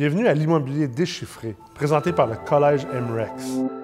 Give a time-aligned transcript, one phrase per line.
[0.00, 3.79] Bienvenue à l'immobilier déchiffré, présenté par le Collège MREX.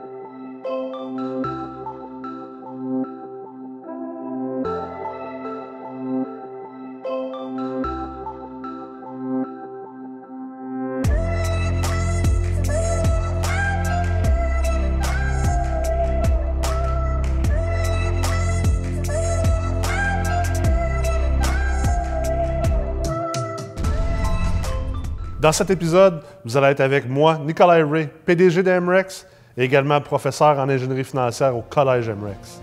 [25.46, 30.00] Dans cet épisode, vous allez être avec moi, Nicolas Ray, PDG de MREX et également
[30.00, 32.60] professeur en ingénierie financière au Collège MREX.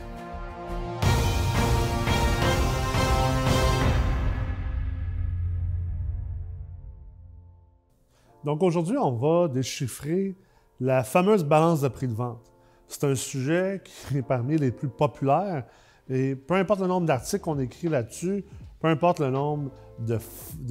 [8.43, 10.35] Donc aujourd'hui, on va déchiffrer
[10.81, 12.51] la fameuse balance de prix de vente.
[12.89, 15.63] C'est un sujet qui est parmi les plus populaires
[16.09, 18.43] et peu importe le nombre d'articles qu'on écrit là-dessus,
[18.83, 20.19] peu importe le nombre de,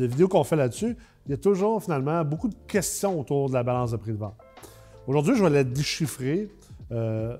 [0.06, 3.62] vidéos qu'on fait là-dessus, il y a toujours finalement beaucoup de questions autour de la
[3.62, 4.36] balance de prix de vente.
[5.06, 6.50] Aujourd'hui, je vais la déchiffrer
[6.90, 7.38] euh,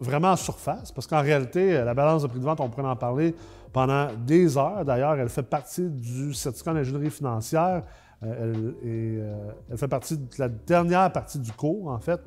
[0.00, 2.96] vraiment en surface, parce qu'en réalité, la balance de prix de vente, on pourrait en
[2.96, 3.34] parler
[3.70, 4.82] pendant des heures.
[4.82, 7.82] D'ailleurs, elle fait partie du certificat d'ingénierie financière.
[8.22, 12.20] Euh, euh, elle, fait partie de la dernière partie du cours, en fait.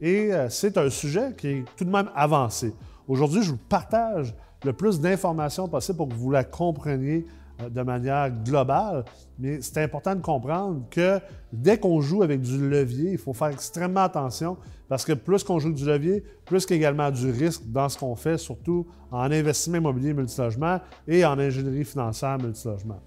[0.00, 2.74] Et c'est un sujet qui est tout de même avancé.
[3.06, 4.34] Aujourd'hui, je vous partage
[4.64, 7.26] le plus d'informations possible pour que vous la compreniez
[7.62, 9.04] euh, de manière globale,
[9.38, 11.20] mais c'est important de comprendre que
[11.52, 14.56] dès qu'on joue avec du levier, il faut faire extrêmement attention
[14.88, 18.38] parce que plus qu'on joue du levier, plus qu'également du risque dans ce qu'on fait,
[18.38, 23.00] surtout en investissement immobilier multilogement et en ingénierie financière multilogement.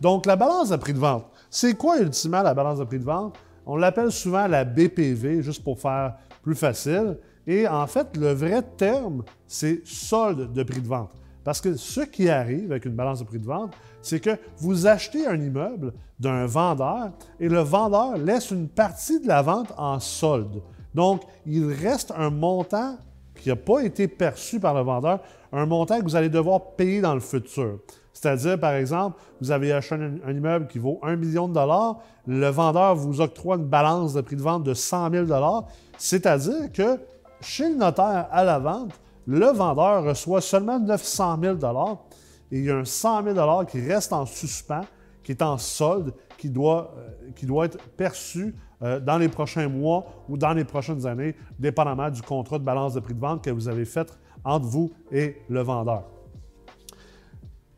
[0.00, 1.24] Donc, la balance de prix de vente.
[1.48, 3.36] C'est quoi ultimement la balance de prix de vente?
[3.64, 7.16] On l'appelle souvent la BPV, juste pour faire plus facile.
[7.46, 11.10] Et en fait, le vrai terme, c'est solde de prix de vente.
[11.44, 14.86] Parce que ce qui arrive avec une balance de prix de vente, c'est que vous
[14.86, 20.00] achetez un immeuble d'un vendeur et le vendeur laisse une partie de la vente en
[20.00, 20.62] solde.
[20.94, 22.96] Donc, il reste un montant
[23.34, 25.20] qui n'a pas été perçu par le vendeur,
[25.52, 27.80] un montant que vous allez devoir payer dans le futur.
[28.12, 32.48] C'est-à-dire, par exemple, vous avez acheté un, immeuble qui vaut 1 million de dollars, le
[32.48, 35.64] vendeur vous octroie une balance de prix de vente de 100 000 dollars,
[35.98, 36.98] c'est-à-dire que
[37.44, 38.92] chez le notaire à la vente,
[39.26, 41.56] le vendeur reçoit seulement 900 000
[42.50, 44.84] et il y a un 100 000 qui reste en suspens,
[45.22, 49.68] qui est en solde, qui doit, euh, qui doit être perçu euh, dans les prochains
[49.68, 53.42] mois ou dans les prochaines années, dépendamment du contrat de balance de prix de vente
[53.42, 56.04] que vous avez fait entre vous et le vendeur.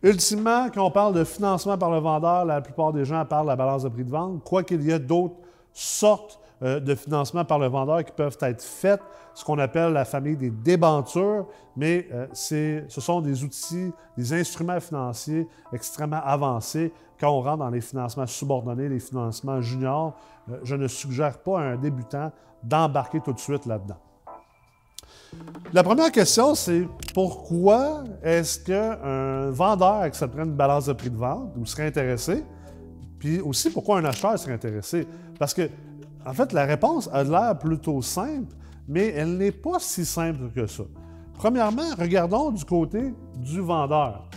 [0.02, 3.50] Ultimement, quand on parle de financement par le vendeur, la plupart des gens parlent de
[3.50, 5.36] la balance de prix de vente, quoiqu'il y ait d'autres
[5.72, 9.02] sortes euh, de financement par le vendeur qui peuvent être faites,
[9.36, 14.80] ce qu'on appelle la famille des débentures, mais euh, ce sont des outils, des instruments
[14.80, 16.90] financiers extrêmement avancés.
[17.20, 20.14] Quand on rentre dans les financements subordonnés, les financements juniors,
[20.48, 22.32] euh, je ne suggère pas à un débutant
[22.62, 23.98] d'embarquer tout de suite là-dedans.
[25.70, 31.52] La première question, c'est pourquoi est-ce qu'un vendeur accepterait une balance de prix de vente
[31.58, 32.42] ou serait intéressé?
[33.18, 35.06] Puis aussi, pourquoi un acheteur serait intéressé?
[35.38, 35.68] Parce que
[36.24, 38.54] en fait, la réponse a l'air plutôt simple,
[38.88, 40.84] mais elle n'est pas si simple que ça.
[41.34, 44.28] Premièrement, regardons du côté du vendeur.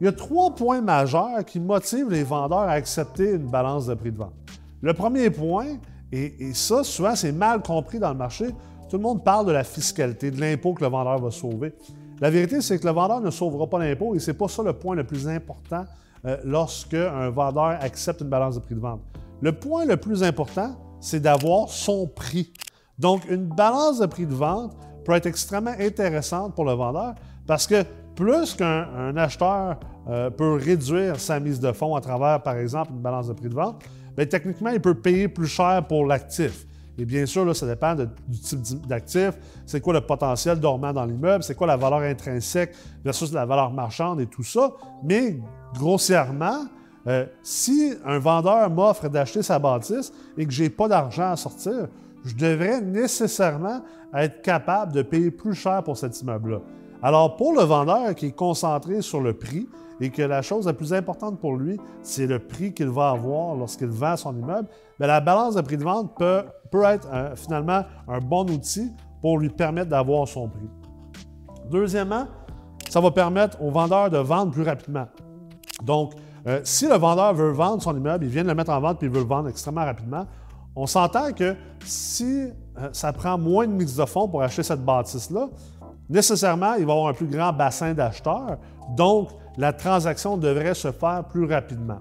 [0.00, 3.94] Il y a trois points majeurs qui motivent les vendeurs à accepter une balance de
[3.94, 4.32] prix de vente.
[4.80, 5.76] Le premier point,
[6.12, 8.46] et, ça, souvent, c'est mal compris dans le marché,
[8.88, 11.74] tout le monde parle de la fiscalité, de l'impôt que le vendeur va sauver.
[12.20, 14.62] La vérité, c'est que le vendeur ne sauvera pas l'impôt et ce n'est pas ça
[14.62, 15.84] le point le plus important
[16.24, 19.00] euh, lorsque un vendeur accepte une balance de prix de vente.
[19.40, 22.52] Le point le plus important, c'est d'avoir son prix.
[22.98, 27.14] Donc, une balance de prix de vente peut être extrêmement intéressante pour le vendeur
[27.46, 29.78] parce que plus qu'un acheteur
[30.08, 33.48] euh, peut réduire sa mise de fonds à travers, par exemple, une balance de prix
[33.48, 33.82] de vente,
[34.16, 36.66] bien, techniquement, il peut payer plus cher pour l'actif.
[36.98, 39.30] Et bien sûr, là, ça dépend du type d'actif.
[39.64, 41.44] C'est quoi le potentiel dormant dans l'immeuble?
[41.44, 44.72] C'est quoi la valeur intrinsèque versus la valeur marchande et tout ça?
[45.04, 45.38] Mais
[45.74, 46.64] grossièrement,
[47.06, 51.36] euh, si un vendeur m'offre d'acheter sa bâtisse et que je n'ai pas d'argent à
[51.36, 51.86] sortir,
[52.28, 53.80] je devrais nécessairement
[54.14, 56.60] être capable de payer plus cher pour cet immeuble-là.
[57.02, 59.68] Alors, pour le vendeur qui est concentré sur le prix
[60.00, 63.54] et que la chose la plus importante pour lui, c'est le prix qu'il va avoir
[63.54, 66.44] lorsqu'il vend son immeuble, bien, la balance de prix de vente peut,
[66.84, 68.92] être finalement un bon outil
[69.22, 70.68] pour lui permettre d'avoir son prix.
[71.70, 72.26] Deuxièmement,
[72.88, 75.06] ça va permettre au vendeur de vendre plus rapidement.
[75.82, 76.12] Donc,
[76.46, 78.98] euh, si le vendeur veut vendre son immeuble, il vient de le mettre en vente
[78.98, 80.26] puis il veut le vendre extrêmement rapidement,
[80.78, 84.84] on s'entend que si euh, ça prend moins de mise de fonds pour acheter cette
[84.84, 85.48] bâtisse-là,
[86.08, 88.58] nécessairement, il va avoir un plus grand bassin d'acheteurs.
[88.96, 91.98] Donc, la transaction devrait se faire plus rapidement.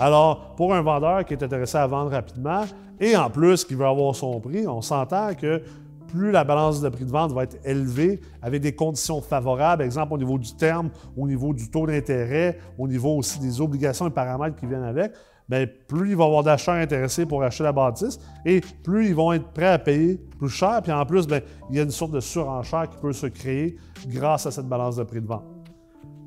[0.00, 2.64] Alors, pour un vendeur qui est intéressé à vendre rapidement
[2.98, 5.62] et en plus qui veut avoir son prix, on s'entend que
[6.08, 10.14] plus la balance de prix de vente va être élevée avec des conditions favorables, exemple
[10.14, 14.10] au niveau du terme, au niveau du taux d'intérêt, au niveau aussi des obligations et
[14.10, 15.12] paramètres qui viennent avec,
[15.48, 19.14] bien, plus il va y avoir d'acheteurs intéressés pour acheter la bâtisse et plus ils
[19.14, 20.80] vont être prêts à payer plus cher.
[20.82, 21.40] Puis en plus, bien,
[21.70, 23.76] il y a une sorte de surenchère qui peut se créer
[24.08, 25.44] grâce à cette balance de prix de vente.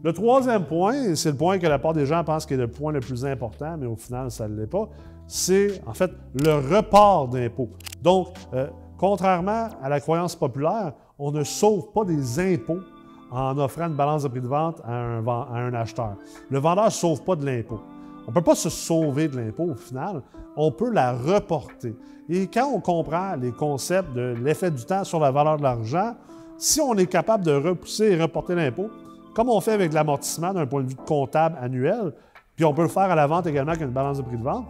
[0.01, 2.93] Le troisième point, c'est le point que la part des gens pensent qui le point
[2.93, 4.87] le plus important, mais au final, ça ne l'est pas,
[5.27, 7.69] c'est en fait le report d'impôts.
[8.01, 8.67] Donc, euh,
[8.97, 12.79] contrairement à la croyance populaire, on ne sauve pas des impôts
[13.29, 16.15] en offrant une balance de prix de vente à à un acheteur.
[16.49, 17.81] Le vendeur ne sauve pas de l'impôt.
[18.29, 20.21] On ne peut pas se sauver de l'impôt au final,
[20.55, 21.95] on peut la reporter.
[22.29, 26.13] Et quand on comprend les concepts de l'effet du temps sur la valeur de l'argent,
[26.55, 28.91] si on est capable de repousser et reporter l'impôt,
[29.33, 32.13] comme on fait avec l'amortissement d'un point de vue comptable annuel,
[32.55, 34.43] puis on peut le faire à la vente également avec une balance de prix de
[34.43, 34.67] vente,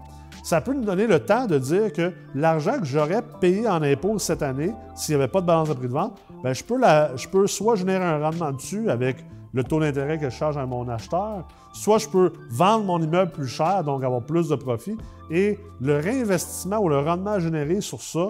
[0.49, 4.17] ça peut nous donner le temps de dire que l'argent que j'aurais payé en impôt
[4.17, 6.81] cette année, s'il n'y avait pas de balance de prix de vente, bien, je, peux
[7.15, 9.23] je peux soit générer un rendement dessus avec
[9.53, 13.31] le taux d'intérêt que je charge à mon acheteur, soit je peux vendre mon immeuble
[13.31, 14.97] plus cher, donc avoir plus de profit,
[15.29, 18.29] et le réinvestissement ou le rendement généré sur ça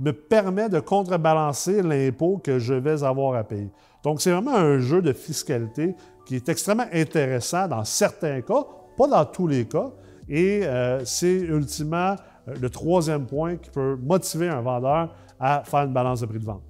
[0.00, 3.70] me permet de contrebalancer l'impôt que je vais avoir à payer.
[4.02, 5.94] Donc, c'est vraiment un jeu de fiscalité
[6.26, 8.66] qui est extrêmement intéressant dans certains cas,
[8.98, 9.92] pas dans tous les cas,
[10.32, 12.16] et euh, c'est ultimement
[12.48, 16.38] euh, le troisième point qui peut motiver un vendeur à faire une balance de prix
[16.38, 16.62] de vente.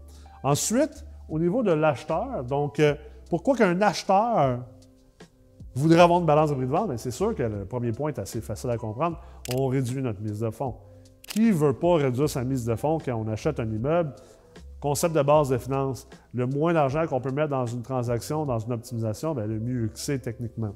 [0.42, 2.96] Ensuite, au niveau de l'acheteur, donc euh,
[3.30, 4.58] pourquoi qu'un acheteur
[5.76, 6.98] voudrait avoir une balance de prix de vente?
[6.98, 9.20] C'est sûr que le premier point est assez facile à comprendre.
[9.54, 10.74] On réduit notre mise de fonds.
[11.22, 14.12] Qui ne veut pas réduire sa mise de fonds quand on achète un immeuble?
[14.80, 16.08] Concept de base de finance.
[16.34, 19.98] Le moins d'argent qu'on peut mettre dans une transaction, dans une optimisation, le mieux que
[20.00, 20.74] c'est techniquement.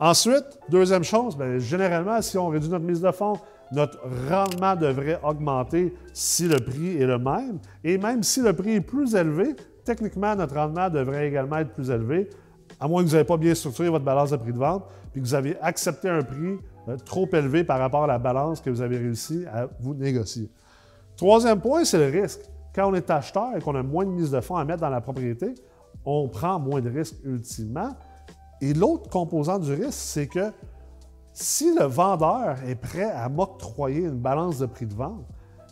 [0.00, 3.34] Ensuite, deuxième chose, bien, généralement, si on réduit notre mise de fonds,
[3.70, 3.98] notre
[4.30, 7.58] rendement devrait augmenter si le prix est le même.
[7.84, 9.54] Et même si le prix est plus élevé,
[9.84, 12.30] techniquement, notre rendement devrait également être plus élevé,
[12.80, 15.20] à moins que vous n'ayez pas bien structuré votre balance de prix de vente, puis
[15.20, 16.58] que vous avez accepté un prix
[16.88, 20.50] euh, trop élevé par rapport à la balance que vous avez réussi à vous négocier.
[21.14, 22.40] Troisième point, c'est le risque.
[22.74, 24.88] Quand on est acheteur et qu'on a moins de mise de fonds à mettre dans
[24.88, 25.54] la propriété,
[26.06, 27.90] on prend moins de risques ultimement
[28.60, 30.52] et l'autre composant du risque, c'est que
[31.32, 35.24] si le vendeur est prêt à m'octroyer une balance de prix de vente,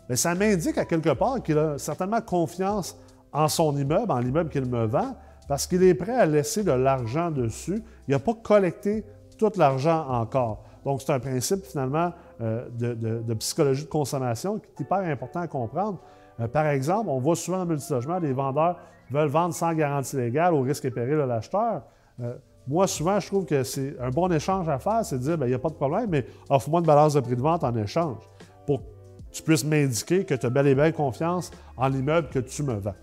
[0.06, 2.99] bien, ça m'indique à quelque part qu'il a certainement confiance
[3.32, 5.17] en son immeuble, en l'immeuble qu'il me vend,
[5.49, 7.82] parce qu'il est prêt à laisser de l'argent dessus.
[8.06, 9.05] Il n'a pas collecté
[9.38, 10.64] tout l'argent encore.
[10.85, 15.46] Donc, c'est un principe finalement euh, de, psychologie de consommation qui est hyper important à
[15.46, 15.99] comprendre.
[16.40, 18.79] Euh, par exemple, on voit souvent le multilogement, les vendeurs
[19.11, 21.82] veulent vendre sans garantie légale au risque et péril de l'acheteur.
[22.20, 22.35] Euh,
[22.69, 25.47] moi, souvent, je trouve que c'est un bon échange à faire, c'est de dire, ben,
[25.47, 27.75] il n'y a pas de problème, mais offre-moi une balance de prix de vente en
[27.75, 28.19] échange
[28.67, 28.85] pour que
[29.32, 32.75] tu puisses m'indiquer que tu as bel et bien confiance en l'immeuble que tu me
[32.75, 32.94] vends.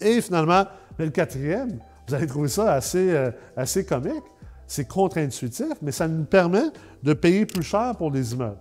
[0.00, 0.64] Et finalement,
[0.98, 4.24] le quatrième, vous allez trouver ça assez, euh, assez comique,
[4.66, 6.64] c'est contre-intuitif, mais ça nous permet
[7.02, 8.58] de payer plus cher pour les immeubles.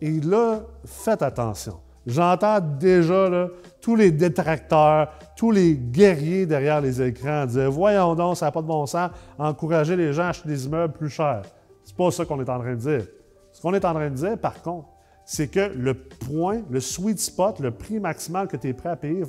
[0.00, 1.78] Et là, faites attention.
[2.06, 3.48] J'entends déjà
[3.80, 8.62] tous les détracteurs, tous les guerriers derrière les écrans dire Voyons donc, ça n'a pas
[8.62, 11.42] de bon sens, encourager les gens à acheter des immeubles plus chers.
[11.84, 13.06] C'est pas ça qu'on est en train de dire.
[13.52, 14.88] Ce qu'on est en train de dire, par contre,
[15.24, 18.96] c'est que le point, le sweet spot, le prix maximal que tu es prêt à
[18.96, 19.22] payer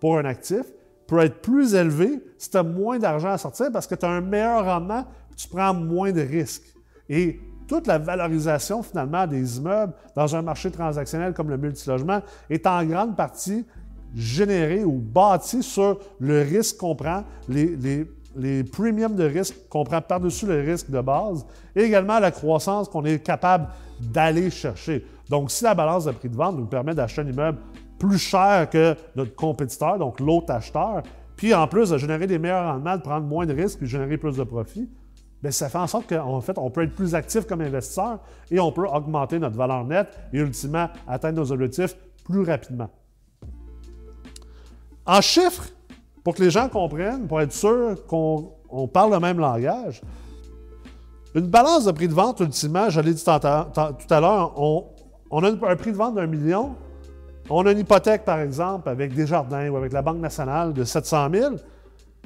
[0.00, 0.62] pour, un actif
[1.06, 4.10] peut être plus élevé si tu as moins d'argent à sortir parce que tu as
[4.10, 5.04] un meilleur rendement,
[5.36, 6.74] tu prends moins de risques.
[7.08, 12.66] Et toute la valorisation finalement des immeubles dans un marché transactionnel comme le multilogement est
[12.66, 13.64] en grande partie
[14.14, 20.46] généré ou bâti sur le risque qu'on prend, les, premiums de risque qu'on prend par-dessus
[20.46, 23.68] le risque de base et également la croissance qu'on est capable
[24.00, 25.04] d'aller chercher.
[25.28, 27.58] Donc, si la balance de prix de vente nous permet d'acheter un immeuble
[27.98, 31.02] plus cher que notre compétiteur, donc l'autre acheteur,
[31.34, 34.16] puis en plus de générer des meilleurs rendements, de prendre moins de risques et générer
[34.16, 34.88] plus de profits,
[35.42, 38.60] bien, ça fait en sorte qu'en fait, on peut être plus actif comme investisseur et
[38.60, 42.90] on peut augmenter notre valeur nette et ultimement atteindre nos objectifs plus rapidement.
[45.06, 45.68] En chiffres,
[46.24, 50.02] pour que les gens comprennent, pour être sûr qu'on parle le même langage,
[51.36, 55.48] une balance de prix de vente, ultimement, je l'ai dit tout à l'heure, on, a
[55.48, 56.74] un prix de vente d'un million,
[57.48, 61.28] on a une hypothèque, par exemple, avec Desjardins ou avec la Banque nationale de 700
[61.32, 61.54] 000,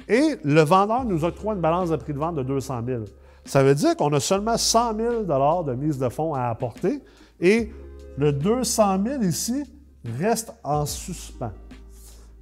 [0.07, 3.03] et le vendeur nous octroie une balance de prix de vente de 200 000.
[3.45, 7.01] Ça veut dire qu'on a seulement 100 000 de mise de fonds à apporter,
[7.39, 7.71] et
[8.17, 9.63] le 200 000 ici
[10.19, 11.51] reste en suspens.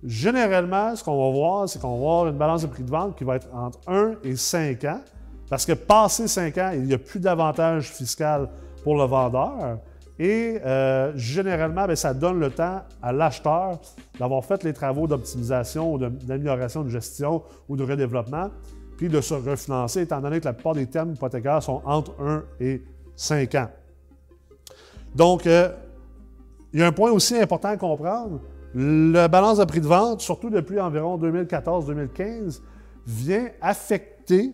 [0.03, 3.17] Généralement, ce qu'on va voir, c'est qu'on va avoir une balance de prix de vente
[3.17, 5.01] qui va être entre 1 et 5 ans.
[5.49, 8.49] Parce que passé 5 ans, il n'y a plus d'avantage fiscal
[8.83, 9.79] pour le vendeur.
[10.19, 13.79] Et euh, généralement, bien, ça donne le temps à l'acheteur
[14.19, 18.49] d'avoir fait les travaux d'optimisation ou d'amélioration de gestion ou de redéveloppement,
[18.97, 22.43] puis de se refinancer, étant donné que la plupart des termes hypothécaires sont entre 1
[22.59, 22.83] et
[23.15, 23.69] 5 ans.
[25.15, 25.69] Donc, euh,
[26.73, 28.41] il y a un point aussi important à comprendre.
[28.75, 32.61] La balance de prix de vente, surtout depuis environ 2014-2015,
[33.07, 34.53] vient affecter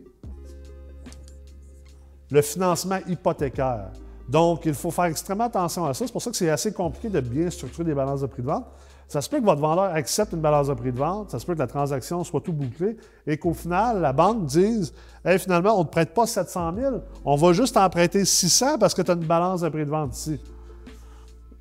[2.30, 3.92] le financement hypothécaire.
[4.28, 6.06] Donc, il faut faire extrêmement attention à ça.
[6.06, 8.48] C'est pour ça que c'est assez compliqué de bien structurer des balances de prix de
[8.48, 8.66] vente.
[9.08, 11.46] Ça se peut que votre vendeur accepte une balance de prix de vente, ça se
[11.46, 15.76] peut que la transaction soit tout bouclée et qu'au final, la banque dise hey, finalement,
[15.76, 19.04] on ne te prête pas 700 000, on va juste en prêter 600 parce que
[19.04, 20.42] tu as une balance de prix de vente ici.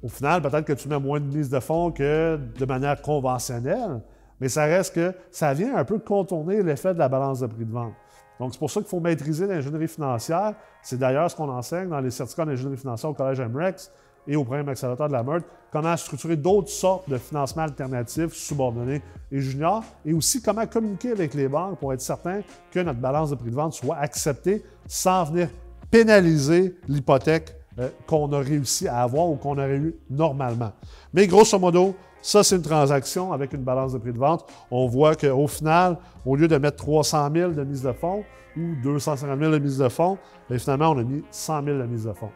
[0.02, 4.00] Au final, peut-être que tu mets moins de mise de fonds que de manière conventionnelle,
[4.40, 7.64] mais ça reste que ça vient un peu contourner l'effet de la balance de prix
[7.64, 7.92] de vente.
[8.40, 10.54] Donc, c'est pour ça qu'il faut maîtriser l'ingénierie financière.
[10.82, 13.90] C'est d'ailleurs ce qu'on enseigne dans les certificats d'ingénierie financière au Collège MREX
[14.26, 19.02] et au programme accélérateur de la Meurthe, comment structurer d'autres sortes de financements alternatifs, subordonnés
[19.30, 23.30] et juniors, et aussi comment communiquer avec les banques pour être certain que notre balance
[23.30, 25.48] de prix de vente soit acceptée sans venir
[25.90, 30.72] pénaliser l'hypothèque euh, qu'on a réussi à avoir ou qu'on aurait eu normalement.
[31.12, 34.50] Mais grosso modo, ça, c'est une transaction avec une balance de prix de vente.
[34.70, 38.24] On voit qu'au final, au lieu de mettre 300 000 de mise de fonds
[38.56, 40.16] ou 250 000 de mise de fonds,
[40.48, 42.30] bien, finalement, on a mis 100 000 de mise de fonds.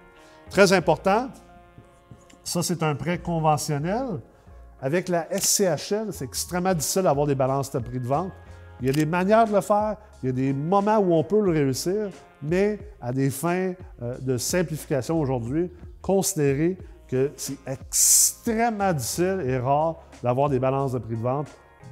[0.51, 1.31] Très important,
[2.45, 4.21] ça, c'est un prêt conventionnel.
[4.83, 8.31] Avec la SCHL, c'est extrêmement difficile d'avoir des balances de prix de vente.
[8.83, 11.25] Il y a des manières de le faire, il y a des moments où on
[11.25, 12.11] peut le réussir,
[12.43, 15.71] mais à des fins euh, de simplification aujourd'hui,
[16.03, 16.77] considérez
[17.09, 21.49] que c'est extrêmement difficile et rare d'avoir des balances de prix de vente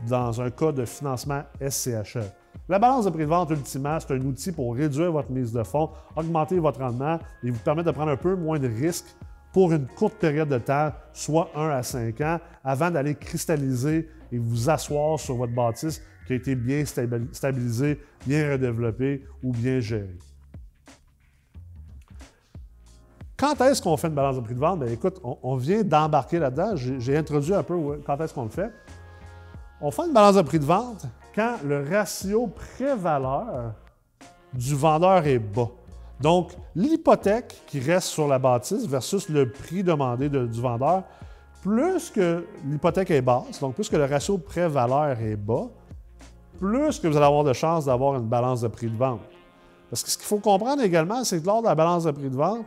[0.08, 2.18] dans un cas de financement SCHE.
[2.68, 5.62] La balance de prix de vente, ultimement, c'est un outil pour réduire votre mise de
[5.62, 9.16] fonds, augmenter votre rendement et vous permettre de prendre un peu moins de risques
[9.52, 14.38] pour une courte période de temps, soit 1 à 5 ans, avant d'aller cristalliser et
[14.38, 20.18] vous asseoir sur votre bâtisse qui a été bien stabilisée, bien redéveloppée ou bien gérée.
[23.38, 24.80] Quand est-ce qu'on fait une balance de prix de vente?
[24.80, 26.72] Bien, écoute, on, vient d'embarquer là-dedans.
[26.74, 27.76] J'ai introduit un peu
[28.06, 28.72] quand est-ce qu'on le fait.
[29.80, 33.74] On fait une balance de prix de vente quand le ratio pré-valeur
[34.54, 35.68] du vendeur est bas.
[36.18, 41.02] Donc, l'hypothèque qui reste sur la bâtisse versus le prix demandé du vendeur,
[41.60, 45.68] plus que l'hypothèque est basse, donc plus que le ratio pré-valeur est bas,
[46.58, 49.20] plus que vous allez avoir de chances d'avoir une balance de prix de vente.
[49.90, 52.30] Parce que ce qu'il faut comprendre également, c'est que lors de la balance de prix
[52.30, 52.64] de vente,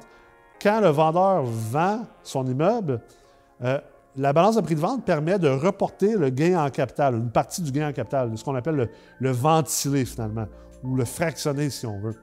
[0.61, 3.01] quand le vendeur vend son immeuble,
[3.63, 3.79] euh,
[4.15, 7.61] la balance de prix de vente permet de reporter le gain en capital, une partie
[7.61, 8.89] du gain en capital, ce qu'on appelle le,
[9.19, 10.47] le ventilé finalement,
[10.83, 12.15] ou le fractionné si on veut.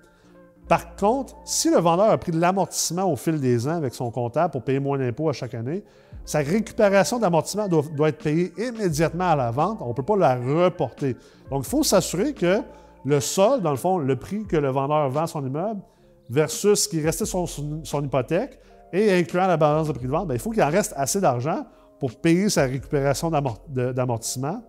[0.68, 4.10] Par contre, si le vendeur a pris de l'amortissement au fil des ans avec son
[4.10, 5.84] comptable pour payer moins d'impôts à chaque année,
[6.24, 9.78] sa récupération d'amortissement doit, doit, être payée immédiatement à la vente.
[9.80, 11.14] On ne peut pas la reporter.
[11.50, 12.62] Donc, il faut s'assurer que
[13.04, 15.80] le sol, dans le fond, le prix que le vendeur vend son immeuble,
[16.28, 18.58] versus ce qui restait sur son, hypothèque
[18.92, 21.20] et incluant la balance de prix de vente, ben, il faut qu'il en reste assez
[21.20, 21.66] d'argent
[21.98, 24.62] pour payer sa récupération d'amortissement,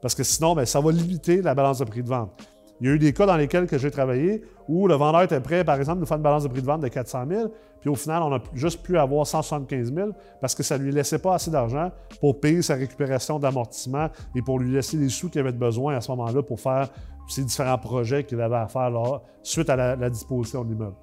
[0.00, 2.30] parce que sinon, ben, ça va limiter la balance de prix de vente.
[2.80, 5.64] Il y a eu des cas dans lesquels j'ai travaillé où le vendeur était prêt,
[5.64, 7.96] par exemple, de faire une balance de prix de vente de 400 000, puis au
[7.96, 10.10] final, on a juste pu avoir 175 000
[10.40, 14.40] parce que ça ne lui laissait pas assez d'argent pour payer sa récupération d'amortissement et
[14.40, 16.88] pour lui laisser les sous qu'il avait besoin à ce moment-là pour faire
[17.28, 18.92] ces différents projets qu'il avait à faire
[19.42, 20.94] suite à la, disposition de l'immeuble.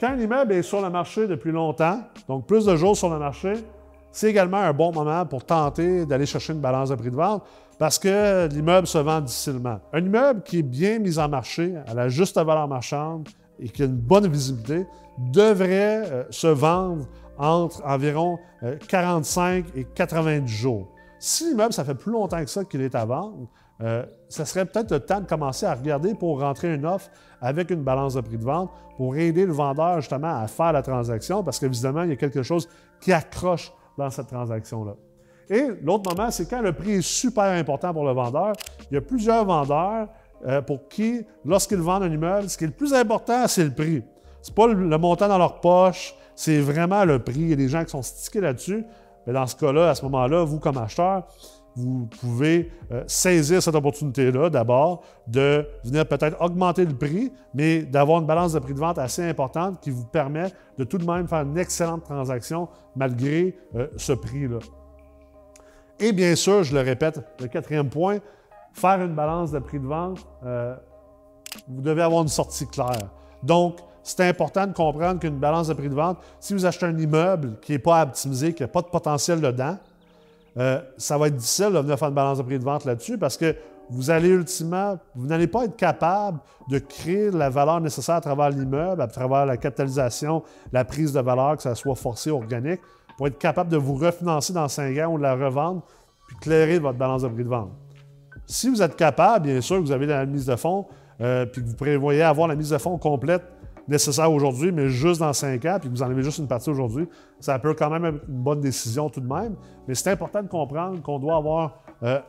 [0.00, 3.20] Quand un immeuble est sur le marché depuis longtemps, donc plus de jours sur le
[3.20, 3.52] marché,
[4.10, 7.44] c'est également un bon moment pour tenter d'aller chercher une balance de prix de vente
[7.78, 9.78] parce que l'immeuble se vend difficilement.
[9.92, 13.28] Un immeuble qui est bien mis en marché, à la juste valeur marchande
[13.60, 14.86] et qui a une bonne visibilité,
[15.18, 17.06] devrait euh, se vendre
[17.38, 18.38] entre environ
[18.88, 20.88] 45 euh, et 90 jours.
[21.18, 23.48] Si l'immeuble, ça fait plus longtemps que ça qu'il est à vendre,
[23.80, 27.10] euh, ça serait peut-être le temps de commencer à regarder pour rentrer une offre
[27.40, 30.82] avec une balance de prix de vente pour aider le vendeur justement à faire la
[30.82, 32.68] transaction parce qu'évidemment, il y a quelque chose
[33.00, 34.94] qui accroche dans cette transaction-là.
[35.50, 38.52] Et l'autre moment, c'est quand le prix est super important pour le vendeur.
[38.90, 40.08] Il y a plusieurs vendeurs
[40.46, 43.74] euh, pour qui, lorsqu'ils vendent un immeuble, ce qui est le plus important, c'est le
[43.74, 44.02] prix.
[44.42, 47.40] Ce n'est pas le, montant dans leur poche, c'est vraiment le prix.
[47.40, 48.84] Il y a des gens qui sont stickés là-dessus.
[49.26, 51.26] Mais dans ce cas-là, à ce moment-là, vous, comme acheteur,
[51.78, 58.20] vous pouvez euh, saisir cette opportunité-là d'abord, de venir peut-être augmenter le prix, mais d'avoir
[58.20, 61.28] une balance de prix de vente assez importante qui vous permet de tout de même
[61.28, 64.58] faire une excellente transaction malgré euh, ce prix-là.
[66.00, 68.18] Et bien sûr, je le répète, le quatrième point,
[68.78, 70.74] faire une balance de prix de vente, euh,
[71.68, 73.10] vous devez avoir une sortie claire.
[73.42, 76.96] Donc, c'est important de comprendre qu'une balance de prix de vente, si vous achetez un
[76.96, 79.76] immeuble qui n'est pas optimisé, qui n'a pas de potentiel dedans,
[80.56, 83.18] euh, ça va être difficile de venir faire une balance de prix de vente là-dessus
[83.18, 83.54] parce que
[83.90, 88.50] vous allez ultimement, vous n'allez pas être capable de créer la valeur nécessaire à travers
[88.50, 90.42] l'immeuble, à travers la capitalisation,
[90.72, 92.80] la prise de valeur, que ça soit forcé ou organique,
[93.16, 95.82] pour être capable de vous refinancer dans 5 ans ou de la revendre,
[96.26, 97.70] puis clairer votre balance de prix de vente.
[98.50, 100.86] Si vous êtes capable, bien sûr, vous avez la mise de fonds,
[101.20, 103.42] euh, puis que vous prévoyez avoir la mise de fonds complète
[103.86, 106.70] nécessaire aujourd'hui, mais juste dans cinq ans, puis que vous en avez juste une partie
[106.70, 107.06] aujourd'hui,
[107.40, 109.54] ça peut quand même être une bonne décision tout de même.
[109.86, 112.20] Mais c'est important de comprendre qu'on doit avoir euh,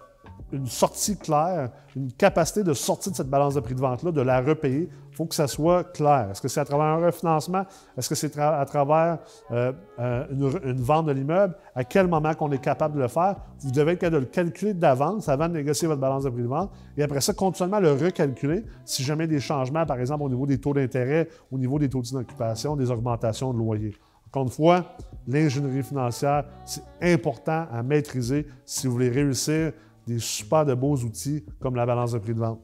[0.51, 4.21] une sortie claire, une capacité de sortir de cette balance de prix de vente-là, de
[4.21, 4.89] la repayer.
[5.11, 6.29] Il faut que ça soit clair.
[6.31, 7.65] Est-ce que c'est à travers un refinancement?
[7.97, 9.19] Est-ce que c'est à travers
[9.51, 11.55] euh, euh, une, vente de l'immeuble?
[11.75, 13.35] À quel moment qu'on est capable de le faire?
[13.59, 16.43] Vous devez être capable de le calculer d'avance avant de négocier votre balance de prix
[16.43, 16.71] de vente.
[16.97, 20.59] Et après ça, continuellement le recalculer si jamais des changements, par exemple, au niveau des
[20.59, 23.95] taux d'intérêt, au niveau des taux d'occupation, des augmentations de loyer.
[24.27, 24.85] Encore une fois,
[25.27, 29.73] l'ingénierie financière, c'est important à maîtriser si vous voulez réussir
[30.09, 32.59] des super de beaux outils comme la balance de prix de vente.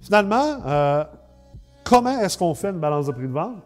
[0.00, 1.04] Finalement, euh,
[1.84, 3.56] comment est-ce qu'on fait une balance de prix de vente?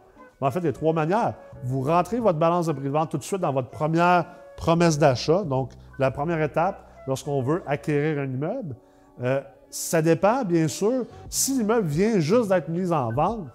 [0.41, 1.35] Ben, en fait, il y a trois manières.
[1.65, 4.99] Vous rentrez votre balance de prix de vente tout de suite dans votre première promesse
[4.99, 8.77] d'achat, donc la première étape lorsqu'on veut acquérir un immeuble.
[9.23, 11.05] Euh, ça dépend, bien sûr.
[11.29, 13.49] Si l'immeuble vient juste d'être mis en vente,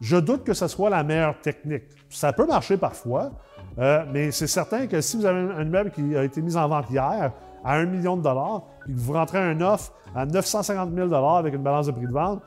[0.00, 1.84] je doute que ce soit la meilleure technique.
[2.08, 3.32] Ça peut marcher parfois,
[3.78, 6.68] euh, mais c'est certain que si vous avez un immeuble qui a été mis en
[6.68, 7.32] vente hier,
[7.64, 11.54] à 1 million de dollars, puis que vous rentrez un offre à 950 000 avec
[11.54, 12.42] une balance de prix de vente,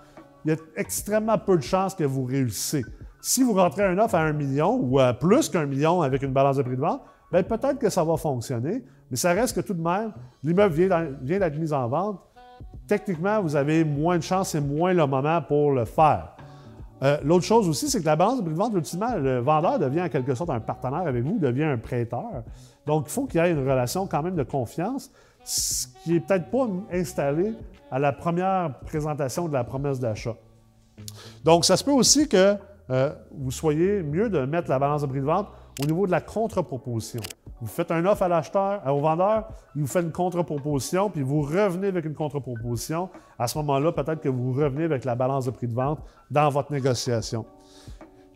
[0.46, 2.84] il y a extrêmement peu de chances que vous réussissez.
[3.22, 6.34] Si vous rentrez un offre à 1 million ou à plus qu'un million avec une
[6.34, 7.01] balance de prix de vente,
[7.32, 10.12] bien, peut-être que ça va fonctionner, mais ça reste que tout de même,
[10.44, 12.20] l'immeuble vient d'être mis en vente.
[12.88, 16.36] Techniquement, vous avez moins de chances et moins le moment pour le faire.
[17.03, 19.79] Euh, l'autre chose aussi, c'est que la balance de prix de vente, ultimement, le vendeur
[19.79, 22.43] devient en quelque sorte un partenaire avec vous, devient un prêteur.
[22.86, 25.12] Donc, il faut qu'il y ait une relation quand même de confiance,
[25.43, 27.54] ce qui n'est peut-être pas installé
[27.89, 30.36] à la première présentation de la promesse d'achat.
[31.43, 32.56] Donc, ça se peut aussi que
[32.89, 35.47] euh, vous soyez mieux de mettre la balance de prix de vente
[35.81, 37.21] au niveau de la contre-proposition.
[37.62, 41.41] Vous faites un offre à l'acheteur, au vendeur, il vous fait une contre-proposition, puis vous
[41.41, 43.10] revenez avec une contre-proposition.
[43.38, 45.99] À ce moment-là, peut-être que vous revenez avec la balance de prix de vente
[46.31, 47.45] dans votre négociation.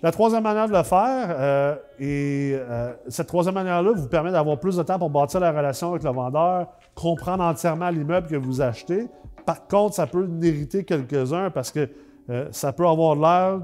[0.03, 4.59] La troisième manière de le faire, euh, et euh, cette troisième manière-là vous permet d'avoir
[4.59, 8.61] plus de temps pour bâtir la relation avec le vendeur, comprendre entièrement l'immeuble que vous
[8.61, 9.07] achetez.
[9.45, 11.89] Par contre, ça peut irriter quelques-uns parce que
[12.29, 13.61] euh, ça peut avoir l'air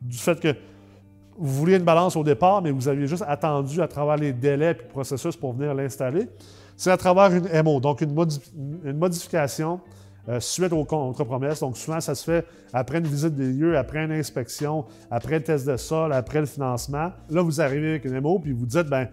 [0.00, 0.54] du fait que
[1.38, 4.70] vous vouliez une balance au départ, mais vous aviez juste attendu à travers les délais
[4.70, 6.28] et le processus pour venir l'installer.
[6.76, 9.80] C'est à travers une MO, donc une modification
[10.26, 11.60] euh, suite aux contre-promesses.
[11.60, 15.44] Donc, souvent, ça se fait après une visite des lieux, après une inspection, après le
[15.44, 17.10] test de sol, après le financement.
[17.28, 19.08] Là, vous arrivez avec une MO, puis vous dites, ben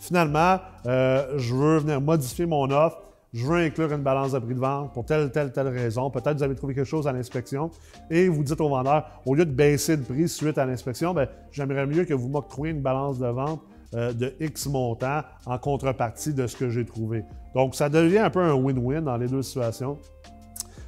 [0.00, 2.98] finalement, euh, je veux venir modifier mon offre,
[3.32, 6.10] je veux inclure une balance de prix de vente pour telle, telle, telle raison.
[6.10, 7.70] Peut-être vous avez trouvé quelque chose à l'inspection
[8.10, 11.28] et vous dites au vendeur, au lieu de baisser le prix suite à l'inspection, ben,
[11.52, 13.60] j'aimerais mieux que vous m'octroyiez une balance de vente
[13.94, 17.24] euh, de X montant en contrepartie de ce que j'ai trouvé.
[17.54, 19.98] Donc, ça devient un peu un win-win dans les deux situations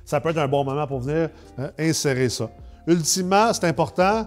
[0.08, 2.48] ça peut être un bon moment pour venir euh, insérer ça.
[2.86, 4.26] Ultimement, c'est important,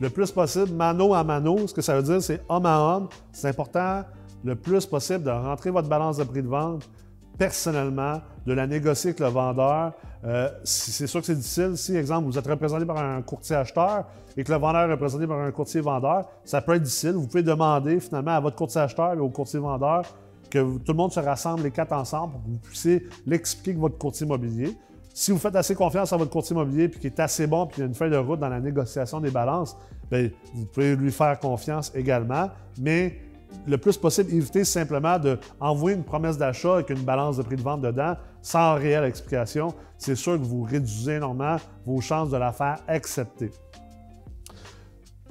[0.00, 3.08] le plus possible, mano à mano, ce que ça veut dire, c'est homme à homme.
[3.30, 4.02] C'est important
[4.42, 6.90] le plus possible de rentrer votre balance de prix de vente
[7.38, 9.92] personnellement, de la négocier avec le vendeur.
[10.24, 11.76] Euh, c'est sûr que c'est difficile.
[11.76, 14.04] Si, exemple, vous êtes représenté par un courtier acheteur
[14.36, 17.12] et que le vendeur est représenté par un courtier vendeur, ça peut être difficile.
[17.12, 20.04] Vous pouvez demander finalement à votre courtier acheteur et au courtier vendeur
[20.50, 23.80] que tout le monde se rassemble les quatre ensemble pour que vous puissiez l'expliquer avec
[23.80, 24.76] votre courtier immobilier.
[25.14, 27.76] Si vous faites assez confiance à votre courtier immobilier puis qu'il est assez bon puis
[27.76, 29.76] qu'il y a une feuille de route dans la négociation des balances,
[30.10, 32.50] bien, vous pouvez lui faire confiance également.
[32.80, 33.18] Mais
[33.66, 37.62] le plus possible, évitez simplement d'envoyer une promesse d'achat avec une balance de prix de
[37.62, 39.74] vente dedans sans réelle explication.
[39.98, 43.50] C'est sûr que vous réduisez énormément vos chances de la faire accepter.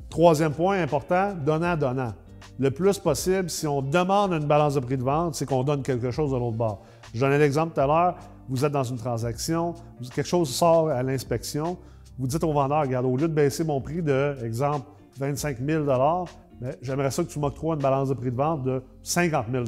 [0.09, 2.13] Troisième point important, donnant-donnant.
[2.59, 5.81] Le plus possible, si on demande une balance de prix de vente, c'est qu'on donne
[5.81, 6.83] quelque chose de l'autre bord.
[7.13, 8.15] Je donnais l'exemple tout à l'heure
[8.51, 9.75] vous êtes dans une transaction,
[10.13, 11.77] quelque chose sort à l'inspection,
[12.19, 14.85] vous dites au vendeur, regarde, au lieu de baisser mon prix de, exemple,
[15.17, 15.85] 25 000
[16.61, 19.65] ben, j'aimerais ça que tu m'octroies une balance de prix de vente de 50 000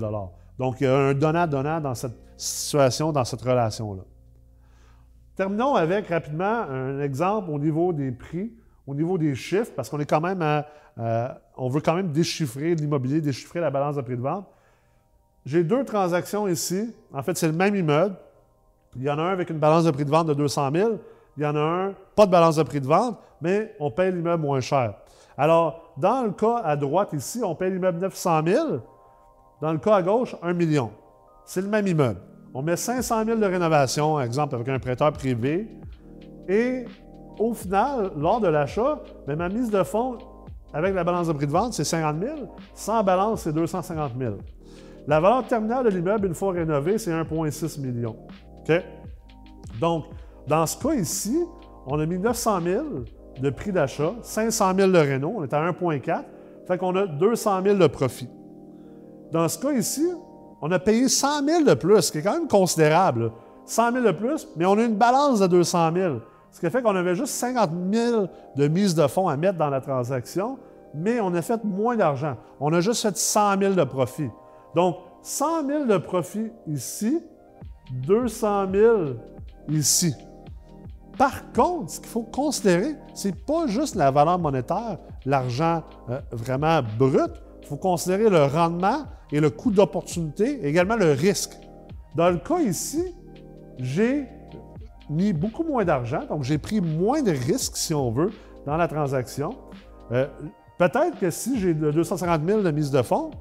[0.59, 4.03] Donc, il y a un donnant-donnant dans cette situation, dans cette relation-là.
[5.35, 8.53] Terminons avec rapidement un exemple au niveau des prix,
[8.85, 10.63] au niveau des chiffres, parce qu'on est quand même
[11.57, 14.45] on veut quand même déchiffrer l'immobilier, déchiffrer la balance de prix de vente.
[15.45, 16.93] J'ai deux transactions ici.
[17.11, 18.15] En fait, c'est le même immeuble.
[18.95, 20.99] Il y en a un avec une balance de prix de vente de 200 000,
[21.35, 24.11] il y en a un, pas de balance de prix de vente, mais on paye
[24.11, 24.93] l'immeuble moins cher.
[25.37, 28.67] Alors, dans le cas à droite ici, on paye l'immeuble 900 000.
[29.61, 30.91] Dans le cas à gauche, 1 million.
[31.45, 32.19] C'est le même immeuble.
[32.53, 35.67] On met 500 000 de rénovation, exemple avec un prêteur privé,
[36.47, 36.85] et
[37.39, 40.17] au final, lors de l'achat, ben, ma mise de fonds
[40.73, 42.35] avec la balance de prix de vente, c'est 50 000.
[42.73, 44.35] Sans balance, c'est 250 000.
[45.07, 48.15] La valeur terminale de l'immeuble, une fois rénové, c'est 1,6 million.
[49.79, 50.05] Donc,
[50.47, 51.43] dans ce cas ici,
[51.85, 52.85] on a mis 900 000
[53.41, 56.23] de prix d'achat, 500 000 de réno, on est à 1,4,
[56.67, 58.29] fait qu'on a 200 000 de profit.
[59.31, 60.07] Dans ce cas ici,
[60.61, 63.31] on a payé 100 000 de plus, ce qui est quand même considérable.
[63.65, 66.15] 100 000 de plus, mais on a une balance de 200 000.
[66.51, 69.69] Ce qui fait qu'on avait juste 50 000 de mise de fonds à mettre dans
[69.69, 70.59] la transaction,
[70.93, 72.37] mais on a fait moins d'argent.
[72.59, 74.29] On a juste fait 100 000 de profit.
[74.75, 77.19] Donc, 100 000 de profit ici,
[77.91, 78.97] 200 000
[79.69, 80.13] ici.
[81.17, 86.19] Par contre, ce qu'il faut considérer, ce n'est pas juste la valeur monétaire, l'argent euh,
[86.31, 87.31] vraiment brut.
[87.61, 91.53] Il faut considérer le rendement et le coût d'opportunité, également le risque.
[92.15, 93.03] Dans le cas ici,
[93.77, 94.27] j'ai
[95.09, 98.31] mis beaucoup moins d'argent, donc j'ai pris moins de risques, si on veut,
[98.65, 99.55] dans la transaction.
[100.11, 100.27] Euh,
[100.77, 103.31] peut-être que si j'ai 250 000 de mise de fonds,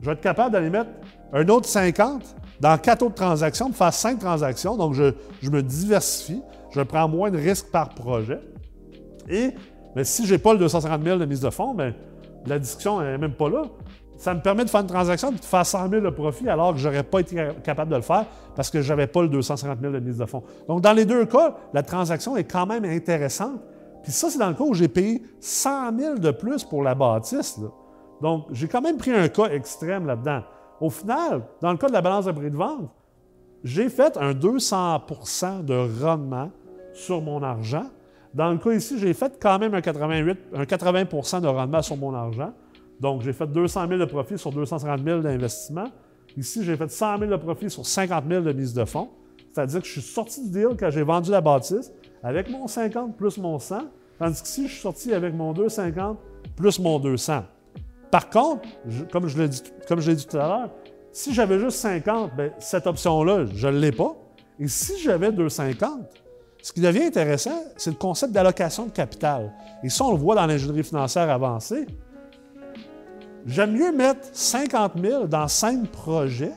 [0.00, 0.90] je vais être capable d'aller mettre
[1.32, 4.76] un autre 50 dans quatre autres transactions, de faire cinq transactions.
[4.76, 5.12] Donc, je,
[5.50, 6.42] me diversifie,
[6.74, 8.40] je prends moins de risques par projet.
[9.28, 9.50] Et
[9.94, 11.94] mais si je n'ai pas le 250 000 de mise de fonds, bien,
[12.46, 13.64] la discussion n'est même pas là.
[14.16, 16.72] Ça me permet de faire une transaction et de faire 100 000 de profit alors
[16.72, 19.28] que je n'aurais pas été capable de le faire parce que je n'avais pas le
[19.28, 20.44] 250 000 de mise de fonds.
[20.68, 23.60] Donc, dans les deux cas, la transaction est quand même intéressante.
[24.02, 26.94] Puis ça, c'est dans le cas où j'ai payé 100 000 de plus pour la
[26.94, 27.58] bâtisse.
[28.20, 30.42] Donc, j'ai quand même pris un cas extrême là-dedans.
[30.80, 32.90] Au final, dans le cas de la balance de prix de vente,
[33.64, 36.50] j'ai fait un 200% de rendement
[36.92, 37.84] sur mon argent.
[38.34, 41.96] Dans le cas ici, j'ai fait quand même un, 88, un 80% de rendement sur
[41.96, 42.52] mon argent.
[43.00, 45.86] Donc, j'ai fait 200 000 de profit sur 250 000 d'investissement.
[46.36, 49.10] Ici, j'ai fait 100 000 de profit sur 50 000 de mise de fonds.
[49.52, 53.16] C'est-à-dire que je suis sorti du deal quand j'ai vendu la bâtisse avec mon 50
[53.16, 53.80] plus mon 100,
[54.18, 56.18] tandis qu'ici, je suis sorti avec mon 250
[56.56, 57.42] plus mon 200.
[58.10, 58.62] Par contre,
[59.10, 60.70] comme je l'ai dit, dit, tout à l'heure,
[61.10, 64.14] si j'avais juste 50, bien, cette option-là, je ne l'ai pas.
[64.58, 66.00] Et si j'avais 250,
[66.62, 69.52] ce qui devient intéressant, c'est le concept d'allocation de capital.
[69.82, 71.86] Et ça, on le voit dans l'ingénierie financière avancée.
[73.44, 76.52] J'aime mieux mettre 50 000 dans 5 projets,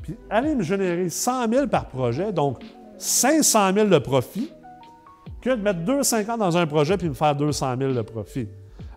[0.00, 2.62] puis aller me générer 100 000 par projet, donc
[2.98, 4.52] 500 000 de profit,
[5.40, 8.48] que de mettre 250 dans un projet puis me faire 200 000 de profit.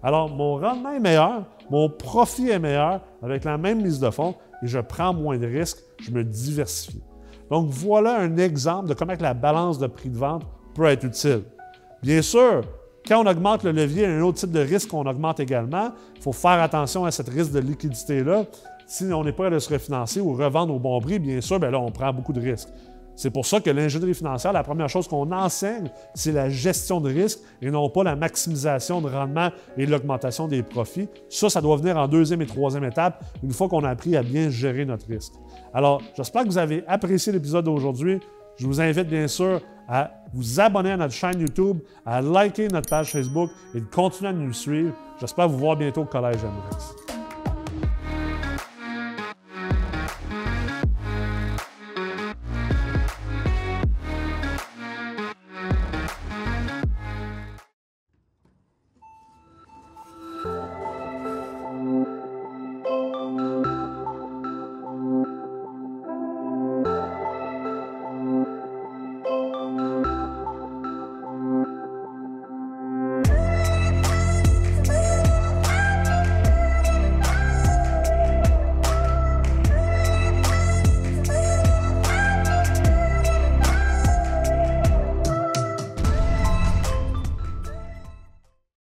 [0.03, 4.35] Alors, mon rendement est meilleur, mon profit est meilleur avec la même mise de fonds
[4.61, 7.01] et je prends moins de risques, je me diversifie.
[7.49, 11.43] Donc, voilà un exemple de comment la balance de prix de vente peut être utile.
[12.01, 12.61] Bien sûr,
[13.07, 15.39] quand on augmente le levier, il y a un autre type de risque qu'on augmente
[15.39, 15.91] également.
[16.15, 18.45] Il faut faire attention à cette risque de liquidité-là.
[18.87, 21.71] Si on n'est pas à se refinancer ou revendre au bon prix, bien sûr, bien
[21.71, 22.69] là, on prend beaucoup de risques.
[23.15, 27.13] C'est pour ça que l'ingénierie financière, la première chose qu'on enseigne, c'est la gestion de
[27.13, 31.07] risque et non pas la maximisation de rendement et l'augmentation des profits.
[31.29, 34.23] Ça, ça doit venir en deuxième et troisième étape, une fois qu'on a appris à
[34.23, 35.33] bien gérer notre risque.
[35.73, 38.19] Alors, j'espère que vous avez apprécié l'épisode d'aujourd'hui.
[38.57, 42.89] Je vous invite bien sûr à vous abonner à notre chaîne YouTube, à liker notre
[42.89, 44.93] page Facebook et de continuer à nous suivre.
[45.19, 47.04] J'espère vous voir bientôt au Collège MREX.